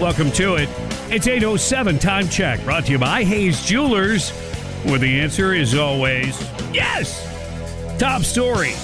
[0.00, 0.68] Welcome to it.
[1.10, 4.30] It's 807 time check brought to you by Hayes Jewelers,
[4.84, 6.40] where the answer is always
[6.72, 7.26] yes.
[7.98, 8.74] Top story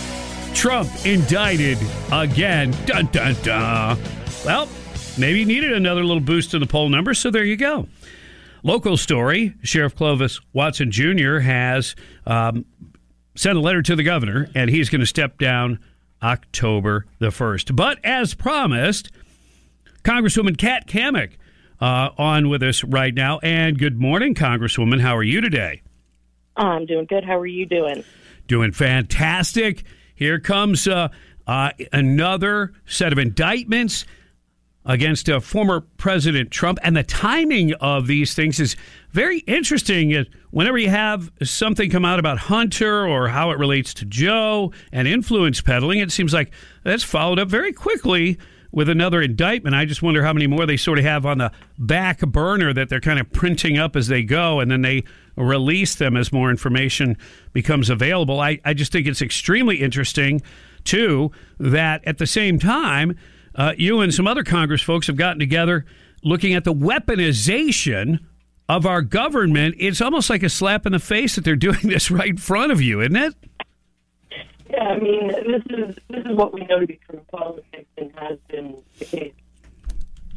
[0.55, 1.79] Trump indicted
[2.11, 2.75] again.
[2.85, 3.97] Dun dun dun.
[4.45, 4.69] Well,
[5.17, 7.87] maybe he needed another little boost in the poll numbers, so there you go.
[8.65, 11.39] Local story Sheriff Clovis Watson Jr.
[11.39, 11.95] has
[12.27, 12.65] um,
[13.37, 15.79] sent a letter to the governor, and he's going to step down
[16.25, 17.77] October the 1st.
[17.77, 19.13] But as promised,
[20.05, 21.33] Congresswoman Kat Cammack
[21.81, 23.41] uh, on with us right now.
[23.43, 25.01] And good morning, Congresswoman.
[25.01, 25.83] How are you today?
[26.57, 27.25] I'm doing good.
[27.25, 28.05] How are you doing?
[28.47, 29.83] Doing fantastic.
[30.15, 31.09] Here comes uh,
[31.47, 34.05] uh, another set of indictments
[34.85, 36.79] against uh, former President Trump.
[36.83, 38.77] And the timing of these things is
[39.11, 40.27] very interesting.
[40.51, 45.09] Whenever you have something come out about Hunter or how it relates to Joe and
[45.09, 48.39] influence peddling, it seems like that's followed up very quickly
[48.75, 49.77] with another indictment.
[49.77, 52.89] I just wonder how many more they sort of have on the back burner that
[52.89, 55.05] they're kind of printing up as they go, and then they
[55.37, 57.17] release them as more information
[57.53, 58.41] becomes available.
[58.41, 60.43] I, I just think it's extremely interesting,
[60.83, 61.31] too,
[61.61, 63.17] that at the same time,
[63.55, 65.87] uh, you and some other Congress folks have gotten together
[66.25, 68.19] looking at the weaponization
[68.69, 69.77] of our government.
[69.79, 72.73] It's almost like a slap in the face that they're doing this right in front
[72.73, 73.35] of you, isn't it?
[74.69, 77.21] Yeah, I mean, this is this is what we know to be true
[77.97, 79.33] and has been the case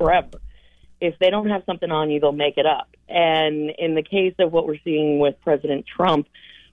[0.07, 0.39] forever.
[0.99, 2.89] If they don't have something on you, they'll make it up.
[3.07, 6.27] And in the case of what we're seeing with President Trump,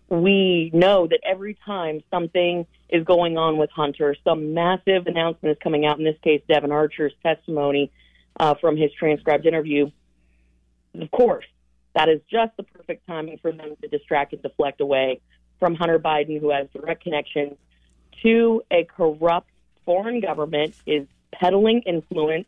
[0.08, 5.62] we know that every time something is going on with Hunter, some massive announcement is
[5.62, 5.98] coming out.
[5.98, 7.90] In this case, Devon Archer's testimony
[8.38, 9.90] uh, from his transcribed interview.
[10.98, 11.46] Of course,
[11.94, 15.20] that is just the perfect timing for them to distract and deflect away
[15.58, 17.56] from Hunter Biden, who has direct connections
[18.22, 19.48] to a corrupt
[19.84, 22.46] foreign government, is peddling influence,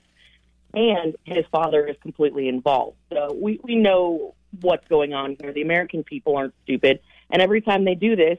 [0.75, 2.97] and his father is completely involved.
[3.12, 5.53] So we, we know what's going on here.
[5.53, 7.00] The American people aren't stupid.
[7.31, 8.38] And every time they do this,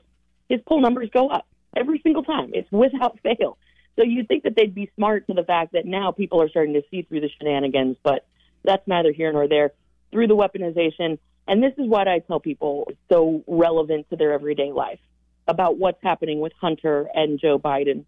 [0.49, 1.45] his poll numbers go up
[1.75, 2.51] every single time.
[2.53, 3.57] It's without fail.
[3.95, 6.73] So you'd think that they'd be smart to the fact that now people are starting
[6.73, 8.25] to see through the shenanigans, but
[8.63, 9.71] that's neither here nor there.
[10.11, 11.17] Through the weaponization,
[11.47, 14.99] and this is what I tell people is so relevant to their everyday life
[15.47, 18.05] about what's happening with Hunter and Joe Biden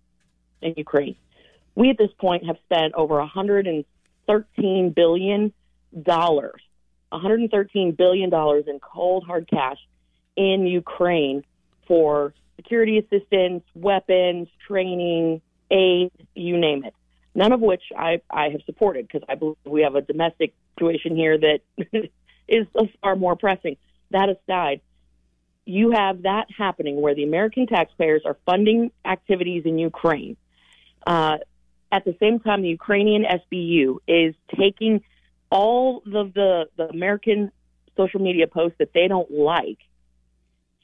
[0.62, 1.16] in Ukraine.
[1.76, 3.20] We at this point have spent over
[4.30, 5.52] 113 billion
[6.04, 6.62] dollars,
[7.10, 9.78] 113 billion dollars in cold hard cash
[10.36, 11.44] in Ukraine
[11.88, 15.42] for security assistance, weapons, training,
[15.72, 16.94] aid, you name it.
[17.34, 21.16] None of which I, I have supported because I believe we have a domestic situation
[21.16, 21.60] here that
[22.48, 22.68] is
[23.02, 23.78] far more pressing.
[24.12, 24.82] That aside,
[25.66, 30.38] you have that happening where the American taxpayers are funding activities in Ukraine.
[31.06, 31.38] Uh,
[31.92, 35.02] at the same time, the Ukrainian SBU is taking
[35.52, 37.52] all of the, the American
[37.98, 39.80] social media posts that they don't like,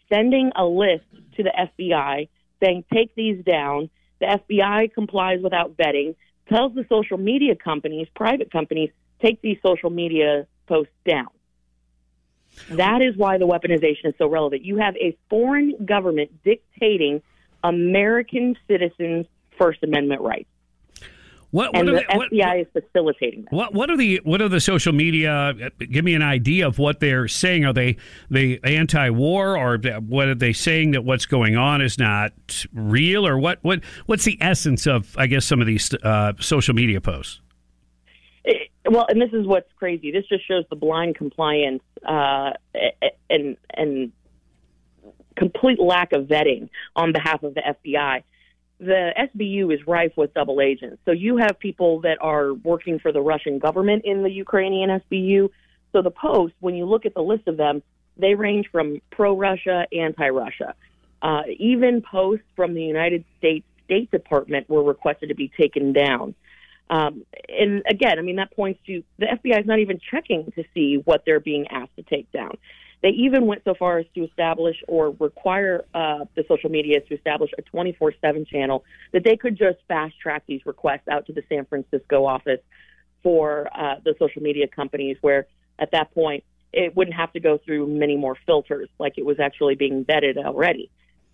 [0.10, 1.06] sending a list
[1.38, 2.28] to the FBI
[2.64, 3.90] saying, take these down.
[4.20, 6.16] The FBI complies without vetting,
[6.50, 8.90] tells the social media companies, private companies,
[9.22, 11.28] take these social media posts down.
[12.70, 14.64] That is why the weaponization is so relevant.
[14.64, 17.22] You have a foreign government dictating
[17.64, 19.28] American citizens'
[19.58, 20.50] First Amendment rights.
[21.56, 23.54] What, and what the are they- what- FBI is facilitating that.
[23.54, 25.54] What what are the what are the social media?
[25.80, 27.64] Give me an idea of what they're saying.
[27.64, 27.96] Are they
[28.30, 32.34] they anti-war, or what are they saying that what's going on is not
[32.74, 36.76] real, or what what what's the essence of I guess some of these uh, social
[36.76, 37.40] media posts?
[38.90, 40.12] well, and this is what's crazy.
[40.12, 42.52] This just shows the blind compliance uh,
[43.30, 44.12] and and
[45.38, 46.68] complete lack of vetting
[46.98, 48.24] on behalf of the FBI.
[48.80, 50.98] The SBU is rife with double agents.
[51.06, 55.50] So you have people that are working for the Russian government in the Ukrainian SBU.
[55.94, 57.82] So the Post, when you look at the list of them,
[58.18, 60.76] they range from pro-Russia, anti-Russia.
[61.22, 66.36] Uh, even posts from the United States State Department were requested to be taken down.
[66.90, 70.64] Um, and again, I mean, that points to the FBI is not even checking to
[70.74, 72.58] see what they're being asked to take down.
[73.06, 77.14] They even went so far as to establish or require uh, the social media to
[77.14, 81.34] establish a 24 7 channel that they could just fast track these requests out to
[81.34, 82.62] the San Francisco office
[83.22, 85.46] for uh, the social media companies, where
[85.78, 86.44] at that point
[86.74, 90.44] it wouldn't have to go through many more filters like it was actually being vetted
[90.44, 90.90] already.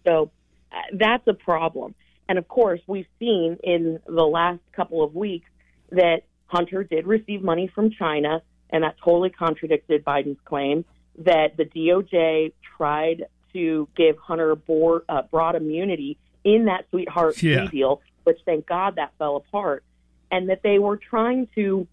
[0.05, 0.29] So
[0.73, 1.95] uh, that's a problem.
[2.27, 5.49] And of course, we've seen in the last couple of weeks
[5.91, 8.41] that Hunter did receive money from China,
[8.71, 10.83] and that totally contradicted Biden's claim
[11.19, 17.67] that the DOJ tried to give Hunter board, uh, broad immunity in that sweetheart Yeah.
[17.69, 19.83] deal, which thank God that fell apart,
[20.31, 21.87] and that they were trying to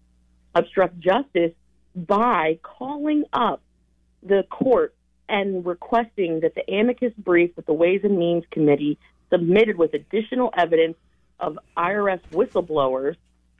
[0.55, 1.51] obstruct justice
[1.95, 3.61] by calling up
[4.23, 4.95] the court
[5.27, 8.97] and requesting that the amicus brief that the Ways and Means Committee
[9.29, 10.97] submitted with additional evidence
[11.39, 13.15] of IRS whistleblowers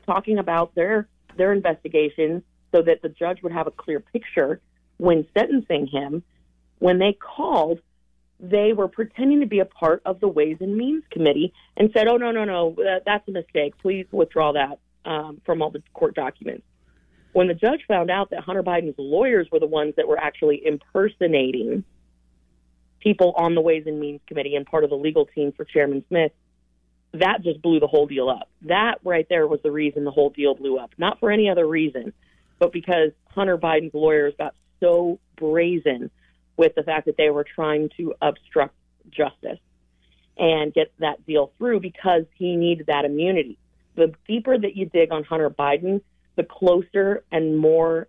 [0.06, 1.08] talking about their
[1.38, 2.42] their investigations
[2.72, 4.60] so that the judge would have a clear picture
[5.00, 6.22] when sentencing him.
[6.78, 7.80] When they called,
[8.40, 12.08] they were pretending to be a part of the Ways and Means Committee and said,
[12.08, 13.74] "Oh no, no, no, that, that's a mistake.
[13.82, 16.64] Please withdraw that um, from all the court documents."
[17.34, 20.66] When the judge found out that Hunter Biden's lawyers were the ones that were actually
[20.66, 21.84] impersonating
[23.00, 26.04] people on the Ways and Means Committee and part of the legal team for Chairman
[26.08, 26.32] Smith,
[27.14, 28.50] that just blew the whole deal up.
[28.64, 30.92] That right there was the reason the whole deal blew up.
[30.98, 32.14] Not for any other reason,
[32.58, 36.10] but because Hunter Biden's lawyers got so brazen
[36.58, 38.76] with the fact that they were trying to obstruct
[39.10, 39.60] justice
[40.38, 43.58] and get that deal through because he needed that immunity.
[43.96, 46.02] The deeper that you dig on Hunter Biden,
[46.36, 48.08] the closer and more,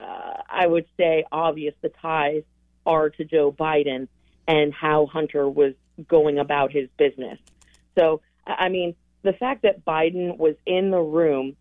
[0.00, 2.42] uh, I would say, obvious the ties
[2.84, 4.08] are to Joe Biden
[4.46, 5.74] and how Hunter was
[6.08, 7.38] going about his business.
[7.96, 11.56] So, I I mean, the fact that Biden was in the room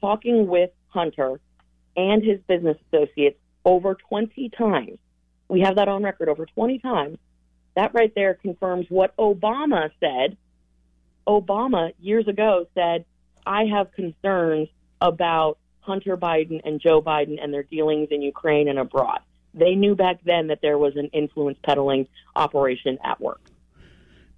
[0.00, 1.40] talking with Hunter
[1.96, 4.98] and his business associates over 20 times,
[5.48, 7.18] we have that on record over 20 times.
[7.74, 10.36] That right there confirms what Obama said.
[11.26, 13.04] Obama years ago said,
[13.46, 14.68] I have concerns
[15.00, 19.20] about Hunter Biden and Joe Biden and their dealings in Ukraine and abroad.
[19.54, 23.40] They knew back then that there was an influence peddling operation at work.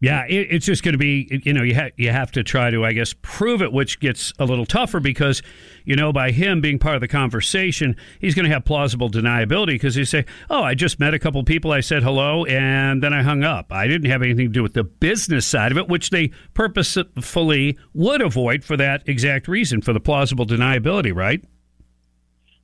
[0.05, 2.85] Yeah, it, it's just going to be, you know, you, you have to try to,
[2.85, 5.41] I guess, prove it, which gets a little tougher because,
[5.87, 9.69] you know, by him being part of the conversation, he's going to have plausible deniability
[9.69, 13.15] because he say, oh, I just met a couple people, I said hello, and then
[13.15, 13.73] I hung up.
[13.73, 17.79] I didn't have anything to do with the business side of it, which they purposefully
[17.95, 21.43] would avoid for that exact reason, for the plausible deniability, right?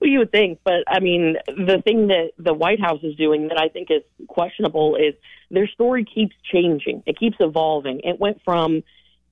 [0.00, 3.48] Well, you would think, but I mean, the thing that the White House is doing
[3.48, 5.14] that I think is questionable is
[5.50, 7.02] their story keeps changing.
[7.06, 8.00] It keeps evolving.
[8.04, 8.82] It went from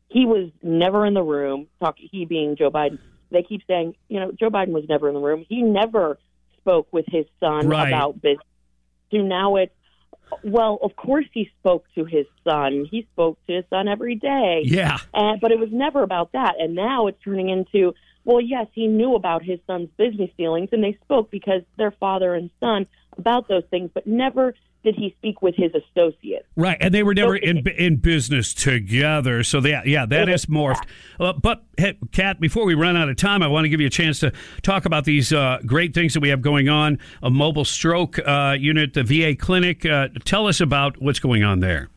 [0.08, 2.98] he was never in the room, talk he being Joe Biden.
[3.30, 5.44] They keep saying, you know, Joe Biden was never in the room.
[5.48, 6.18] He never
[6.58, 7.88] spoke with his son Right.
[7.88, 8.44] about business.
[9.12, 9.72] To now it's
[10.44, 12.86] well, of course he spoke to his son.
[12.90, 14.62] He spoke to his son every day.
[14.64, 14.98] Yeah.
[15.14, 16.54] And, but it was never about that.
[16.58, 17.94] And now it's turning into,
[18.28, 22.34] well, yes, he knew about his son's business dealings, and they spoke because they're father
[22.34, 24.54] and son about those things, but never
[24.84, 26.44] did he speak with his associates.
[26.54, 29.42] Right, and they were never in in business together.
[29.44, 30.84] So that yeah, that is morphed.
[31.18, 33.86] Uh, but hey, Kat, before we run out of time, I want to give you
[33.86, 34.30] a chance to
[34.60, 36.98] talk about these uh, great things that we have going on.
[37.22, 39.86] A mobile stroke uh, unit, the VA clinic.
[39.86, 41.88] Uh, tell us about what's going on there.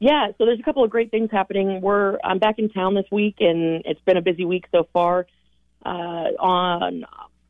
[0.00, 1.80] Yeah, so there's a couple of great things happening.
[1.80, 5.28] We're I'm back in town this week, and it's been a busy week so far.
[5.84, 7.04] Uh, on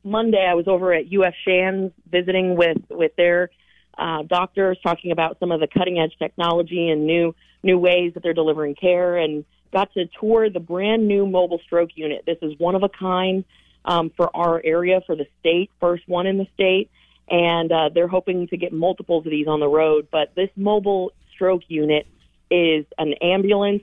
[0.05, 3.51] Monday, I was over at UF Shands visiting with with their
[3.97, 8.23] uh, doctors, talking about some of the cutting edge technology and new new ways that
[8.23, 12.25] they're delivering care, and got to tour the brand new mobile stroke unit.
[12.27, 13.45] This is one of a kind
[13.85, 16.91] um, for our area, for the state, first one in the state,
[17.29, 20.09] and uh, they're hoping to get multiples of these on the road.
[20.11, 22.07] But this mobile stroke unit
[22.51, 23.83] is an ambulance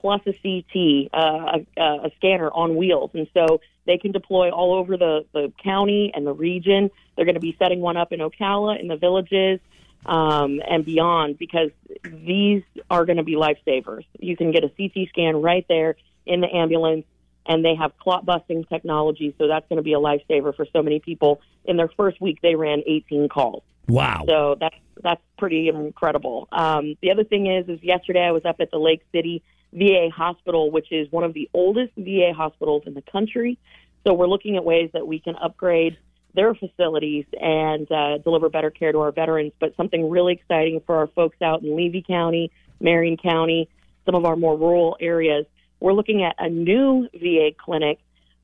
[0.00, 4.74] plus a CT, uh, a, a scanner on wheels, and so they can deploy all
[4.74, 6.90] over the the county and the region.
[7.16, 9.60] They're going to be setting one up in Ocala, in the villages,
[10.06, 11.70] um, and beyond, because
[12.04, 14.04] these are going to be lifesavers.
[14.18, 17.06] You can get a CT scan right there in the ambulance,
[17.46, 19.34] and they have clot busting technology.
[19.38, 21.40] So that's going to be a lifesaver for so many people.
[21.64, 23.62] In their first week, they ran 18 calls.
[23.88, 24.24] Wow.
[24.28, 26.48] So that's that's pretty incredible.
[26.52, 30.08] Um, the other thing is, is yesterday I was up at the Lake City VA
[30.14, 33.58] hospital, which is one of the oldest VA hospitals in the country.
[34.06, 35.98] So we're looking at ways that we can upgrade
[36.34, 39.52] their facilities and uh, deliver better care to our veterans.
[39.60, 43.68] But something really exciting for our folks out in Levy County, Marion County,
[44.06, 45.46] some of our more rural areas.
[45.80, 47.98] We're looking at a new VA clinic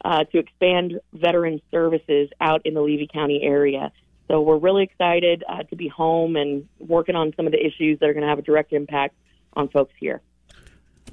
[0.05, 3.93] uh, to expand veteran services out in the Levy County area.
[4.29, 7.99] So we're really excited uh, to be home and working on some of the issues
[8.01, 9.15] that are going to have a direct impact
[9.55, 10.21] on folks here.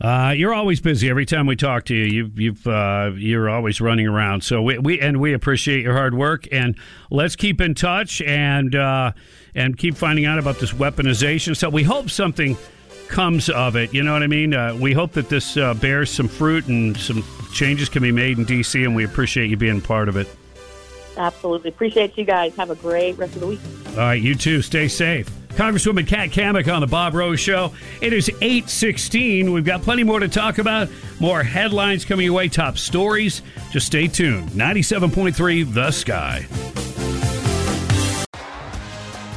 [0.01, 1.09] Uh, you're always busy.
[1.11, 4.43] Every time we talk to you, you've, you've uh, you're always running around.
[4.43, 6.47] So we, we and we appreciate your hard work.
[6.51, 6.75] And
[7.11, 9.11] let's keep in touch and uh,
[9.53, 11.55] and keep finding out about this weaponization.
[11.55, 12.57] So we hope something
[13.09, 13.93] comes of it.
[13.93, 14.55] You know what I mean?
[14.55, 18.39] Uh, we hope that this uh, bears some fruit and some changes can be made
[18.39, 18.83] in D.C.
[18.83, 20.27] And we appreciate you being part of it.
[21.15, 21.69] Absolutely.
[21.69, 22.55] Appreciate you guys.
[22.55, 23.59] Have a great rest of the week.
[23.89, 24.61] All right, you too.
[24.63, 25.29] Stay safe.
[25.53, 27.73] Congresswoman Kat Cammack on the Bob Rose Show.
[28.01, 29.51] It is 816.
[29.51, 30.89] We've got plenty more to talk about.
[31.19, 33.41] More headlines coming your way, top stories.
[33.69, 34.49] Just stay tuned.
[34.51, 36.47] 97.3 The Sky.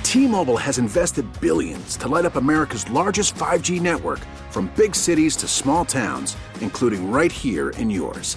[0.03, 5.49] T-Mobile has invested billions to light up America's largest 5G network from big cities to
[5.49, 8.37] small towns, including right here in yours.